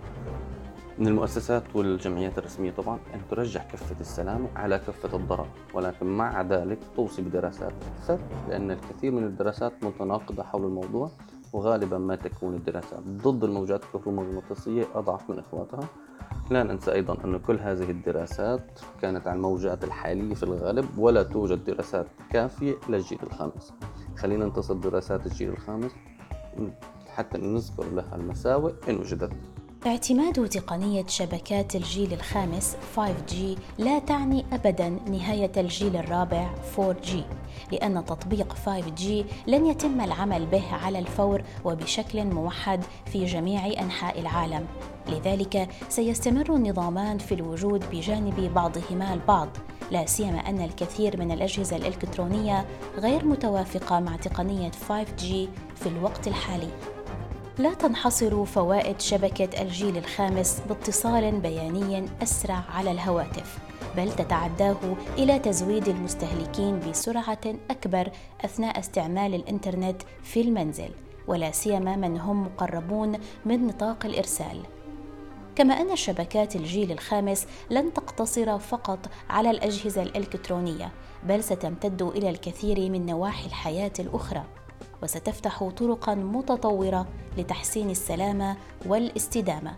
من 0.98 1.06
المؤسسات 1.06 1.62
والجمعيات 1.74 2.38
الرسمية 2.38 2.70
طبعا 2.70 2.98
أن 3.14 3.20
ترجح 3.30 3.64
كفة 3.72 4.00
السلامة 4.00 4.48
على 4.56 4.78
كفة 4.78 5.16
الضرر 5.16 5.46
ولكن 5.74 6.06
مع 6.06 6.42
ذلك 6.42 6.78
توصي 6.96 7.22
بدراسات 7.22 7.72
أكثر 7.96 8.18
لأن 8.48 8.70
الكثير 8.70 9.12
من 9.12 9.24
الدراسات 9.24 9.72
متناقضة 9.84 10.42
حول 10.42 10.64
الموضوع 10.64 11.10
وغالبا 11.52 11.98
ما 11.98 12.16
تكون 12.16 12.54
الدراسات 12.54 13.00
ضد 13.00 13.44
الموجات 13.44 13.84
الكهرومغناطيسية 13.84 14.84
أضعف 14.94 15.30
من 15.30 15.38
إخواتها 15.38 15.88
لا 16.50 16.62
ننسى 16.62 16.92
أيضا 16.92 17.24
أن 17.24 17.38
كل 17.38 17.58
هذه 17.58 17.90
الدراسات 17.90 18.80
كانت 19.02 19.26
على 19.26 19.36
الموجات 19.36 19.84
الحالية 19.84 20.34
في 20.34 20.42
الغالب 20.42 20.98
ولا 20.98 21.22
توجد 21.22 21.64
دراسات 21.64 22.06
كافية 22.30 22.74
للجيل 22.88 23.18
الخامس. 23.22 23.72
خلينا 24.16 24.44
ننتصر 24.44 24.74
دراسات 24.74 25.26
الجيل 25.26 25.50
الخامس 25.50 25.90
حتى 27.08 27.38
نذكر 27.38 27.84
لها 27.84 28.16
المساوئ 28.16 28.72
إن 28.88 28.96
وجدت. 28.96 29.32
اعتماد 29.86 30.48
تقنية 30.48 31.06
شبكات 31.06 31.76
الجيل 31.76 32.12
الخامس 32.12 32.76
5G 32.96 33.34
لا 33.78 33.98
تعني 33.98 34.44
أبدا 34.52 34.88
نهاية 34.88 35.52
الجيل 35.56 35.96
الرابع 35.96 36.50
4G 36.76 37.10
لأن 37.72 38.04
تطبيق 38.04 38.54
5G 38.54 39.04
لن 39.46 39.66
يتم 39.66 40.00
العمل 40.00 40.46
به 40.46 40.74
على 40.74 40.98
الفور 40.98 41.42
وبشكل 41.64 42.24
موحد 42.24 42.84
في 43.06 43.24
جميع 43.24 43.66
أنحاء 43.82 44.20
العالم. 44.20 44.66
لذلك 45.08 45.68
سيستمر 45.88 46.54
النظامان 46.54 47.18
في 47.18 47.34
الوجود 47.34 47.84
بجانب 47.92 48.54
بعضهما 48.54 49.14
البعض 49.14 49.48
لا 49.90 50.06
سيما 50.06 50.38
أن 50.38 50.60
الكثير 50.60 51.20
من 51.20 51.32
الأجهزة 51.32 51.76
الإلكترونية 51.76 52.66
غير 52.98 53.24
متوافقة 53.24 54.00
مع 54.00 54.16
تقنية 54.16 54.70
5G 54.70 55.24
في 55.76 55.86
الوقت 55.86 56.28
الحالي. 56.28 56.97
لا 57.58 57.74
تنحصر 57.74 58.44
فوائد 58.44 59.00
شبكة 59.00 59.62
الجيل 59.62 59.96
الخامس 59.96 60.62
باتصال 60.68 61.40
بياني 61.40 62.08
أسرع 62.22 62.64
على 62.74 62.90
الهواتف 62.90 63.58
بل 63.96 64.12
تتعداه 64.12 64.96
إلى 65.18 65.38
تزويد 65.38 65.88
المستهلكين 65.88 66.80
بسرعة 66.80 67.40
أكبر 67.70 68.10
أثناء 68.44 68.78
استعمال 68.78 69.34
الإنترنت 69.34 70.02
في 70.22 70.40
المنزل 70.40 70.90
ولا 71.26 71.50
سيما 71.50 71.96
من 71.96 72.20
هم 72.20 72.42
مقربون 72.42 73.18
من 73.44 73.66
نطاق 73.66 74.06
الإرسال. 74.06 74.62
كما 75.56 75.74
أن 75.74 75.96
شبكات 75.96 76.56
الجيل 76.56 76.92
الخامس 76.92 77.46
لن 77.70 77.92
تقتصر 77.92 78.58
فقط 78.58 78.98
على 79.30 79.50
الأجهزة 79.50 80.02
الإلكترونية 80.02 80.92
بل 81.24 81.44
ستمتد 81.44 82.02
إلى 82.02 82.30
الكثير 82.30 82.90
من 82.90 83.06
نواحي 83.06 83.46
الحياة 83.46 83.92
الأخرى. 83.98 84.57
وستفتح 85.02 85.68
طرقا 85.68 86.14
متطورة 86.14 87.06
لتحسين 87.38 87.90
السلامة 87.90 88.56
والاستدامة. 88.86 89.74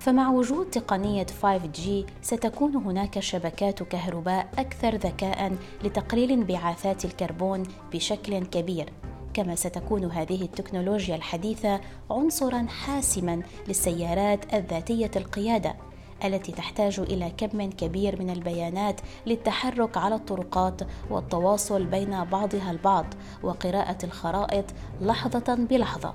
فمع 0.00 0.30
وجود 0.30 0.70
تقنية 0.70 1.26
5G 1.42 1.88
ستكون 2.22 2.76
هناك 2.76 3.20
شبكات 3.20 3.82
كهرباء 3.82 4.48
أكثر 4.58 4.94
ذكاء 4.94 5.56
لتقليل 5.84 6.30
انبعاثات 6.30 7.04
الكربون 7.04 7.62
بشكل 7.92 8.46
كبير. 8.46 8.92
كما 9.34 9.54
ستكون 9.54 10.04
هذه 10.04 10.42
التكنولوجيا 10.42 11.16
الحديثة 11.16 11.80
عنصرا 12.10 12.66
حاسما 12.66 13.42
للسيارات 13.68 14.54
الذاتية 14.54 15.10
القيادة. 15.16 15.74
التي 16.24 16.52
تحتاج 16.52 17.00
إلى 17.00 17.32
كم 17.36 17.70
كبير 17.70 18.22
من 18.22 18.30
البيانات 18.30 19.00
للتحرك 19.26 19.96
على 19.96 20.14
الطرقات 20.14 20.80
والتواصل 21.10 21.84
بين 21.84 22.24
بعضها 22.24 22.70
البعض 22.70 23.06
وقراءة 23.42 24.04
الخرائط 24.04 24.64
لحظة 25.00 25.54
بلحظة. 25.54 26.14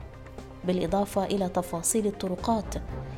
بالإضافة 0.63 1.25
إلى 1.25 1.49
تفاصيل 1.49 2.07
الطرقات 2.07 2.75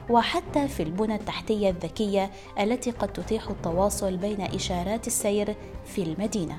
وحتى 0.09 0.67
في 0.67 0.83
البنى 0.83 1.15
التحتية 1.15 1.69
الذكية 1.69 2.31
التي 2.59 2.91
قد 2.91 3.13
تتيح 3.13 3.49
التواصل 3.49 4.17
بين 4.17 4.41
إشارات 4.41 5.07
السير 5.07 5.55
في 5.85 6.03
المدينة. 6.03 6.57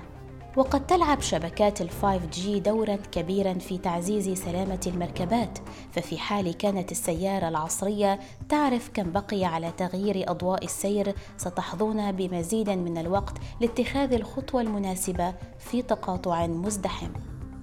وقد 0.59 0.87
تلعب 0.87 1.21
شبكات 1.21 1.81
ال 1.81 1.91
5G 1.91 2.47
دورا 2.49 2.97
كبيرا 3.13 3.55
في 3.55 3.79
تعزيز 3.79 4.39
سلامة 4.39 4.81
المركبات 4.87 5.59
ففي 5.93 6.19
حال 6.19 6.57
كانت 6.57 6.93
السيارة 6.93 7.49
العصرية 7.49 8.21
تعرف 8.49 8.91
كم 8.95 9.13
بقي 9.13 9.45
على 9.45 9.73
تغيير 9.77 10.31
أضواء 10.31 10.65
السير 10.65 11.15
ستحظون 11.37 12.13
بمزيد 12.13 12.71
من 12.71 12.99
الوقت 12.99 13.35
لاتخاذ 13.61 14.13
الخطوة 14.13 14.61
المناسبة 14.61 15.35
في 15.59 15.83
تقاطع 15.83 16.47
مزدحم. 16.47 17.11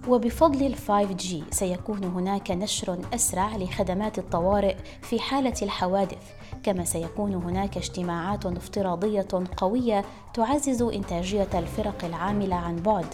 وبفضل 0.08 0.66
ال 0.66 0.76
5G 0.76 1.54
سيكون 1.54 2.04
هناك 2.04 2.52
نشر 2.52 3.00
أسرع 3.14 3.58
لخدمات 3.58 4.20
الطوارئ 4.20 4.76
في 5.02 5.20
حالة 5.20 5.54
الحوادث 5.62 6.24
كما 6.66 6.86
سيكون 6.86 7.34
هناك 7.34 7.78
اجتماعات 7.78 8.46
افتراضية 8.46 9.28
قوية 9.58 10.06
تعزز 10.34 10.82
إنتاجية 10.82 11.48
الفرق 11.54 12.06
العاملة 12.06 12.56
عن 12.56 12.76
بعد. 12.76 13.06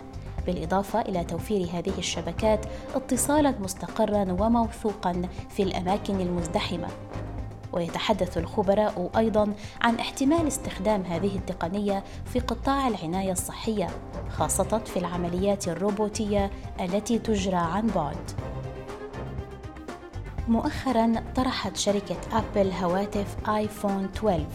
بالإضافة 0.45 1.01
إلى 1.01 1.23
توفير 1.23 1.67
هذه 1.73 1.97
الشبكات 1.97 2.65
اتصالا 2.95 3.53
مستقرا 3.59 4.31
وموثوقا 4.39 5.21
في 5.49 5.63
الأماكن 5.63 6.21
المزدحمة. 6.21 6.87
ويتحدث 7.73 8.37
الخبراء 8.37 9.09
أيضا 9.17 9.53
عن 9.81 9.95
احتمال 9.95 10.47
استخدام 10.47 11.01
هذه 11.01 11.35
التقنية 11.35 12.03
في 12.25 12.39
قطاع 12.39 12.87
العناية 12.87 13.31
الصحية 13.31 13.87
خاصة 14.29 14.77
في 14.77 14.99
العمليات 14.99 15.67
الروبوتية 15.67 16.51
التي 16.79 17.19
تجرى 17.19 17.55
عن 17.55 17.87
بعد. 17.87 18.31
مؤخرا 20.51 21.13
طرحت 21.35 21.77
شركة 21.77 22.17
أبل 22.31 22.71
هواتف 22.71 23.49
آيفون 23.49 24.09
12 24.15 24.45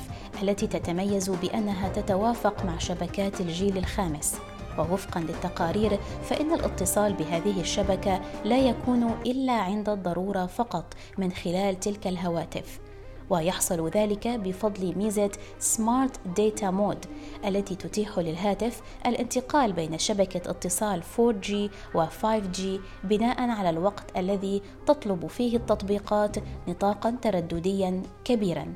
التي 0.42 0.66
تتميز 0.66 1.30
بأنها 1.30 1.88
تتوافق 1.88 2.64
مع 2.64 2.78
شبكات 2.78 3.40
الجيل 3.40 3.78
الخامس. 3.78 4.36
ووفقا 4.78 5.20
للتقارير 5.20 5.98
فإن 6.22 6.54
الاتصال 6.54 7.12
بهذه 7.12 7.60
الشبكة 7.60 8.20
لا 8.44 8.58
يكون 8.58 9.14
إلا 9.26 9.52
عند 9.52 9.88
الضرورة 9.88 10.46
فقط 10.46 10.94
من 11.18 11.32
خلال 11.32 11.80
تلك 11.80 12.06
الهواتف. 12.06 12.85
ويحصل 13.30 13.88
ذلك 13.88 14.28
بفضل 14.28 14.94
ميزة 14.96 15.30
Smart 15.58 16.20
Data 16.36 16.70
Mode 16.70 17.06
التي 17.44 17.74
تتيح 17.74 18.18
للهاتف 18.18 18.82
الانتقال 19.06 19.72
بين 19.72 19.98
شبكة 19.98 20.50
اتصال 20.50 21.02
4G 21.02 21.52
و 21.94 22.06
5G 22.06 22.62
بناء 23.04 23.50
على 23.50 23.70
الوقت 23.70 24.16
الذي 24.16 24.62
تطلب 24.86 25.26
فيه 25.26 25.56
التطبيقات 25.56 26.36
نطاقا 26.68 27.16
تردديا 27.22 28.02
كبيرا. 28.24 28.74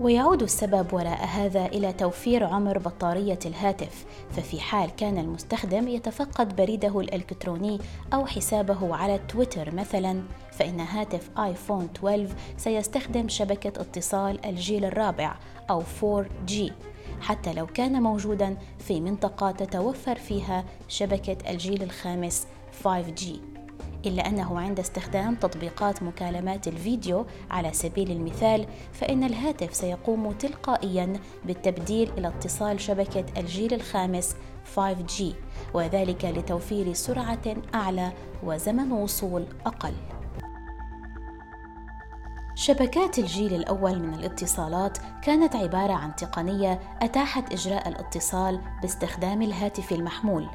ويعود 0.00 0.42
السبب 0.42 0.92
وراء 0.92 1.24
هذا 1.24 1.66
إلى 1.66 1.92
توفير 1.92 2.44
عمر 2.44 2.78
بطارية 2.78 3.38
الهاتف 3.46 4.04
ففي 4.30 4.60
حال 4.60 4.90
كان 4.96 5.18
المستخدم 5.18 5.88
يتفقد 5.88 6.56
بريده 6.56 7.00
الإلكتروني 7.00 7.78
أو 8.14 8.26
حسابه 8.26 8.96
على 8.96 9.20
تويتر 9.28 9.74
مثلا 9.74 10.22
فإن 10.62 10.80
هاتف 10.80 11.30
آيفون 11.38 11.88
12 11.96 12.34
سيستخدم 12.56 13.28
شبكة 13.28 13.80
اتصال 13.80 14.46
الجيل 14.46 14.84
الرابع 14.84 15.34
أو 15.70 15.82
4G 15.82 16.72
حتى 17.20 17.52
لو 17.52 17.66
كان 17.66 18.02
موجودا 18.02 18.56
في 18.78 19.00
منطقة 19.00 19.50
تتوفر 19.50 20.14
فيها 20.14 20.64
شبكة 20.88 21.50
الجيل 21.50 21.82
الخامس 21.82 22.46
5G 22.84 23.24
إلا 24.06 24.28
أنه 24.28 24.60
عند 24.60 24.78
استخدام 24.78 25.34
تطبيقات 25.34 26.02
مكالمات 26.02 26.68
الفيديو 26.68 27.26
على 27.50 27.72
سبيل 27.72 28.10
المثال 28.10 28.66
فإن 28.92 29.24
الهاتف 29.24 29.74
سيقوم 29.74 30.32
تلقائيا 30.32 31.12
بالتبديل 31.44 32.10
إلى 32.18 32.28
اتصال 32.28 32.80
شبكة 32.80 33.24
الجيل 33.36 33.74
الخامس 33.74 34.36
5G 34.76 35.22
وذلك 35.74 36.24
لتوفير 36.24 36.92
سرعة 36.92 37.56
أعلى 37.74 38.12
وزمن 38.42 38.92
وصول 38.92 39.44
أقل. 39.66 40.21
شبكات 42.54 43.18
الجيل 43.18 43.54
الأول 43.54 43.98
من 43.98 44.14
الاتصالات 44.14 44.98
كانت 45.22 45.56
عبارة 45.56 45.92
عن 45.92 46.16
تقنية 46.16 46.80
أتاحت 47.02 47.52
إجراء 47.52 47.88
الاتصال 47.88 48.60
باستخدام 48.82 49.42
الهاتف 49.42 49.92
المحمول. 49.92 50.48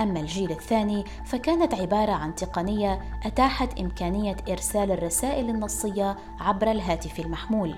أما 0.00 0.20
الجيل 0.20 0.50
الثاني 0.50 1.04
فكانت 1.24 1.74
عبارة 1.74 2.12
عن 2.12 2.34
تقنية 2.34 3.00
أتاحت 3.26 3.80
إمكانية 3.80 4.36
إرسال 4.48 4.90
الرسائل 4.90 5.50
النصية 5.50 6.16
عبر 6.40 6.70
الهاتف 6.70 7.20
المحمول. 7.20 7.74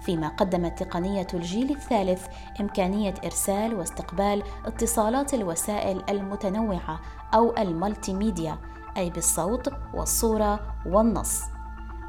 فيما 0.00 0.28
قدمت 0.28 0.82
تقنية 0.82 1.26
الجيل 1.34 1.70
الثالث 1.70 2.26
إمكانية 2.60 3.14
إرسال 3.24 3.74
واستقبال 3.74 4.42
اتصالات 4.66 5.34
الوسائل 5.34 6.02
المتنوعة 6.08 7.00
أو 7.34 7.56
الملتي 7.58 8.14
ميديا 8.14 8.58
أي 8.96 9.10
بالصوت 9.10 9.68
والصورة 9.94 10.60
والنص. 10.86 11.53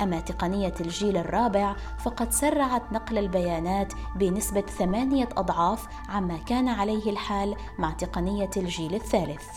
أما 0.02 0.20
تقنية 0.20 0.74
الجيل 0.82 1.18
الرابع 1.18 1.76
فقد 1.98 2.32
سرعت 2.32 2.94
نقل 2.94 3.18
البيانات 3.18 3.94
بنسبة 4.16 4.62
ثمانية 4.62 5.30
أضعاف 5.38 5.88
عما 6.10 6.38
كان 6.38 6.68
عليه 6.68 7.12
الحال 7.12 7.56
مع 7.80 7.92
تقنية 7.92 8.50
الجيل 8.58 8.96
الثالث. 8.96 9.48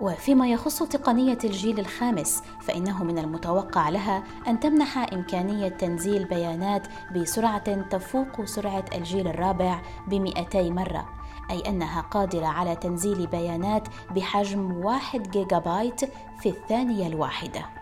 وفيما 0.00 0.48
يخص 0.48 0.82
تقنية 0.82 1.38
الجيل 1.44 1.80
الخامس 1.80 2.42
فإنه 2.60 3.04
من 3.04 3.18
المتوقع 3.18 3.88
لها 3.88 4.22
أن 4.48 4.60
تمنح 4.60 5.12
إمكانية 5.12 5.68
تنزيل 5.68 6.24
بيانات 6.24 6.86
بسرعة 7.16 7.82
تفوق 7.82 8.44
سرعة 8.44 8.84
الجيل 8.94 9.28
الرابع 9.28 9.80
بمئتي 10.06 10.70
مرة 10.70 11.08
أي 11.50 11.68
أنها 11.68 12.00
قادرة 12.00 12.46
على 12.46 12.76
تنزيل 12.76 13.26
بيانات 13.26 13.88
بحجم 14.10 14.84
1 14.84 15.30
جيجا 15.30 15.58
بايت 15.58 16.00
في 16.40 16.48
الثانية 16.48 17.06
الواحدة 17.06 17.81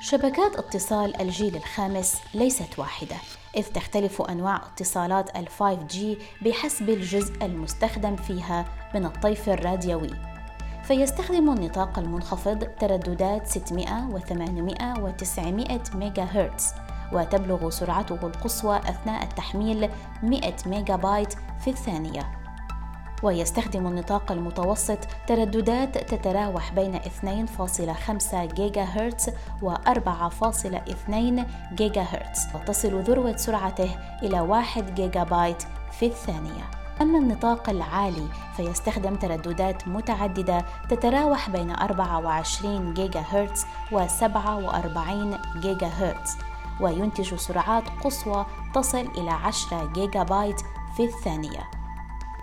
شبكات 0.00 0.56
اتصال 0.56 1.20
الجيل 1.20 1.56
الخامس 1.56 2.22
ليست 2.34 2.78
واحدة 2.78 3.16
إذ 3.56 3.64
تختلف 3.64 4.22
أنواع 4.22 4.56
اتصالات 4.56 5.36
ال 5.36 5.48
5G 5.48 5.96
بحسب 6.44 6.88
الجزء 6.88 7.44
المستخدم 7.44 8.16
فيها 8.16 8.64
من 8.94 9.06
الطيف 9.06 9.48
الراديوي. 9.48 10.10
فيستخدم 10.82 11.50
النطاق 11.50 11.98
المنخفض 11.98 12.64
ترددات 12.80 13.46
600 13.46 14.08
و 14.10 14.18
800 14.18 15.00
و 15.00 15.10
900 15.10 15.80
ميجا 15.94 16.22
هرتز 16.22 16.74
وتبلغ 17.12 17.70
سرعته 17.70 18.26
القصوى 18.26 18.78
أثناء 18.78 19.22
التحميل 19.22 19.90
100 20.22 20.54
ميجا 20.66 20.96
بايت 20.96 21.34
في 21.60 21.70
الثانية. 21.70 22.37
ويستخدم 23.22 23.86
النطاق 23.86 24.32
المتوسط 24.32 24.98
ترددات 25.26 25.98
تتراوح 25.98 26.72
بين 26.72 27.00
2.5 27.00 28.34
جيجا 28.34 28.82
هرتز 28.82 29.30
و 29.62 29.74
4.2 29.74 31.44
جيجا 31.74 32.02
هرتز 32.02 32.40
وتصل 32.54 33.02
ذروة 33.02 33.36
سرعته 33.36 33.96
إلى 34.22 34.40
1 34.40 34.94
جيجا 34.94 35.24
بايت 35.24 35.62
في 35.92 36.06
الثانية. 36.06 36.70
أما 37.00 37.18
النطاق 37.18 37.70
العالي 37.70 38.28
فيستخدم 38.56 39.16
ترددات 39.16 39.88
متعددة 39.88 40.64
تتراوح 40.90 41.50
بين 41.50 41.70
24 41.70 42.94
جيجا 42.94 43.20
هرتز 43.20 43.64
و 43.92 44.06
47 44.06 45.38
جيجا 45.60 45.86
هرتز 45.86 46.36
وينتج 46.80 47.34
سرعات 47.34 47.84
قصوى 48.04 48.46
تصل 48.74 49.08
إلى 49.18 49.30
10 49.30 49.92
جيجا 49.94 50.22
بايت 50.22 50.60
في 50.96 51.04
الثانية. 51.04 51.77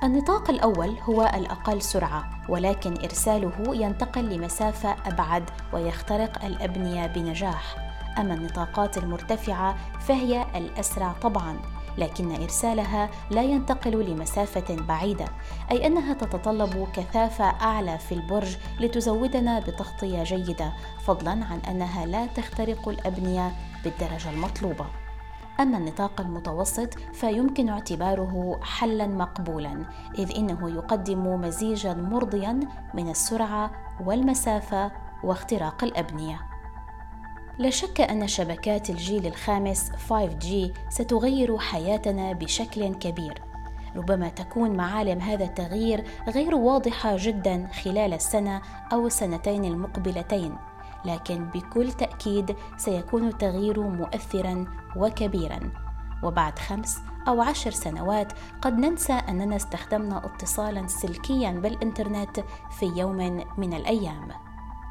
النطاق 0.03 0.49
الأول 0.49 0.97
هو 1.03 1.31
الأقل 1.36 1.81
سرعة 1.81 2.29
ولكن 2.49 2.93
إرساله 3.03 3.75
ينتقل 3.75 4.25
لمسافة 4.29 4.95
أبعد 5.05 5.49
ويخترق 5.73 6.45
الأبنية 6.45 7.08
بنجاح. 7.08 7.75
أما 8.17 8.34
النطاقات 8.34 8.97
المرتفعة 8.97 9.75
فهي 9.99 10.45
الأسرع 10.55 11.12
طبعاً 11.12 11.60
لكن 11.97 12.41
إرسالها 12.41 13.10
لا 13.31 13.41
ينتقل 13.41 14.05
لمسافة 14.05 14.75
بعيدة 14.75 15.25
أي 15.71 15.88
أنها 15.88 16.13
تتطلب 16.13 16.88
كثافة 16.93 17.45
أعلى 17.45 17.97
في 17.97 18.12
البرج 18.12 18.58
لتزودنا 18.79 19.60
بتغطية 19.60 20.23
جيدة 20.23 20.73
فضلاً 21.05 21.31
عن 21.31 21.60
أنها 21.69 22.05
لا 22.05 22.25
تخترق 22.25 22.89
الأبنية 22.89 23.51
بالدرجة 23.84 24.29
المطلوبة. 24.29 25.05
أما 25.60 25.78
النطاق 25.78 26.22
المتوسط 26.22 26.94
فيمكن 26.94 27.70
اعتباره 27.70 28.60
حلا 28.63 29.08
مقبولا 29.08 29.86
إذ 30.18 30.36
إنه 30.38 30.70
يقدم 30.70 31.41
مزيجا 31.41 31.94
مرضيا 31.94 32.60
من 32.94 33.10
السرعة 33.10 33.72
والمسافة 34.06 34.91
واختراق 35.24 35.84
الأبنية. 35.84 36.39
لا 37.58 37.70
شك 37.70 38.02
أن 38.02 38.28
شبكات 38.28 38.89
الجيل 38.89 39.28
الخامس 39.28 39.91
5G 39.91 40.48
ستغير 40.89 41.58
حياتنا 41.58 42.34
بشكل 42.34 42.94
كبير. 42.94 43.41
ربما 43.96 44.30
تكون 44.30 44.72
معالم 44.72 45.20
هذا 45.20 45.46
التغيير 45.46 46.04
غير 46.30 46.56
واضحة 46.56 47.15
جدا 47.20 47.68
خلال 47.84 48.13
السنة 48.13 48.62
أو 48.94 49.08
السنتين 49.08 49.65
المقبلتين. 49.65 50.56
لكن 51.06 51.46
بكل 51.46 51.91
تأكيد 51.91 52.56
سيكون 52.78 53.28
التغيير 53.28 53.82
مؤثرا 53.82 54.65
وكبيرا. 54.96 55.60
وبعد 56.24 56.60
خمس 56.60 57.00
أو 57.28 57.41
عشر 57.41 57.72
سنوات 57.72 58.34
قد 58.62 58.78
ننسى 58.78 59.13
أننا 59.13 59.56
استخدمنا 59.56 60.26
اتصالا 60.26 60.88
سلكيا 60.88 61.52
بالإنترنت 61.52 62.39
في 62.80 62.86
يوم 62.86 63.46
من 63.58 63.74
الأيام. 63.74 64.28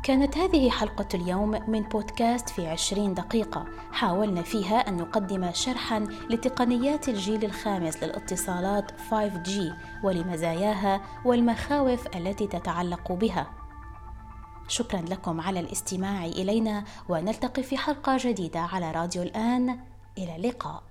كانت 0.03 0.39
هذه 0.39 0.71
حلقة 0.71 1.09
اليوم 1.15 1.51
من 1.71 1.83
بودكاست 1.83 2.49
في 2.49 2.67
عشرين 2.67 3.15
دقيقة. 3.15 3.65
حاولنا 3.93 4.43
فيها 4.43 4.77
أن 4.77 4.97
نقدم 4.97 5.51
شرحا 5.53 5.99
لتقنيات 6.31 7.09
الجيل 7.09 7.45
الخامس 7.45 8.03
للاتصالات 8.03 8.91
5G 8.91 9.51
ولمزاياها 10.05 11.01
والمخاوف 11.25 12.17
التي 12.17 12.47
تتعلق 12.47 13.13
بها. 13.13 13.64
شكرا 14.69 15.01
لكم 15.01 15.41
على 15.41 15.61
الاستماع 15.61 16.25
إلينا 16.25 16.85
ونلتقي 17.09 17.63
في 17.63 17.77
حلقة 17.77 18.17
جديدة 18.21 18.61
على 18.61 18.93
راديو 18.93 19.23
الآن. 19.23 19.79
إلى 20.19 20.37
اللقاء. 20.37 20.83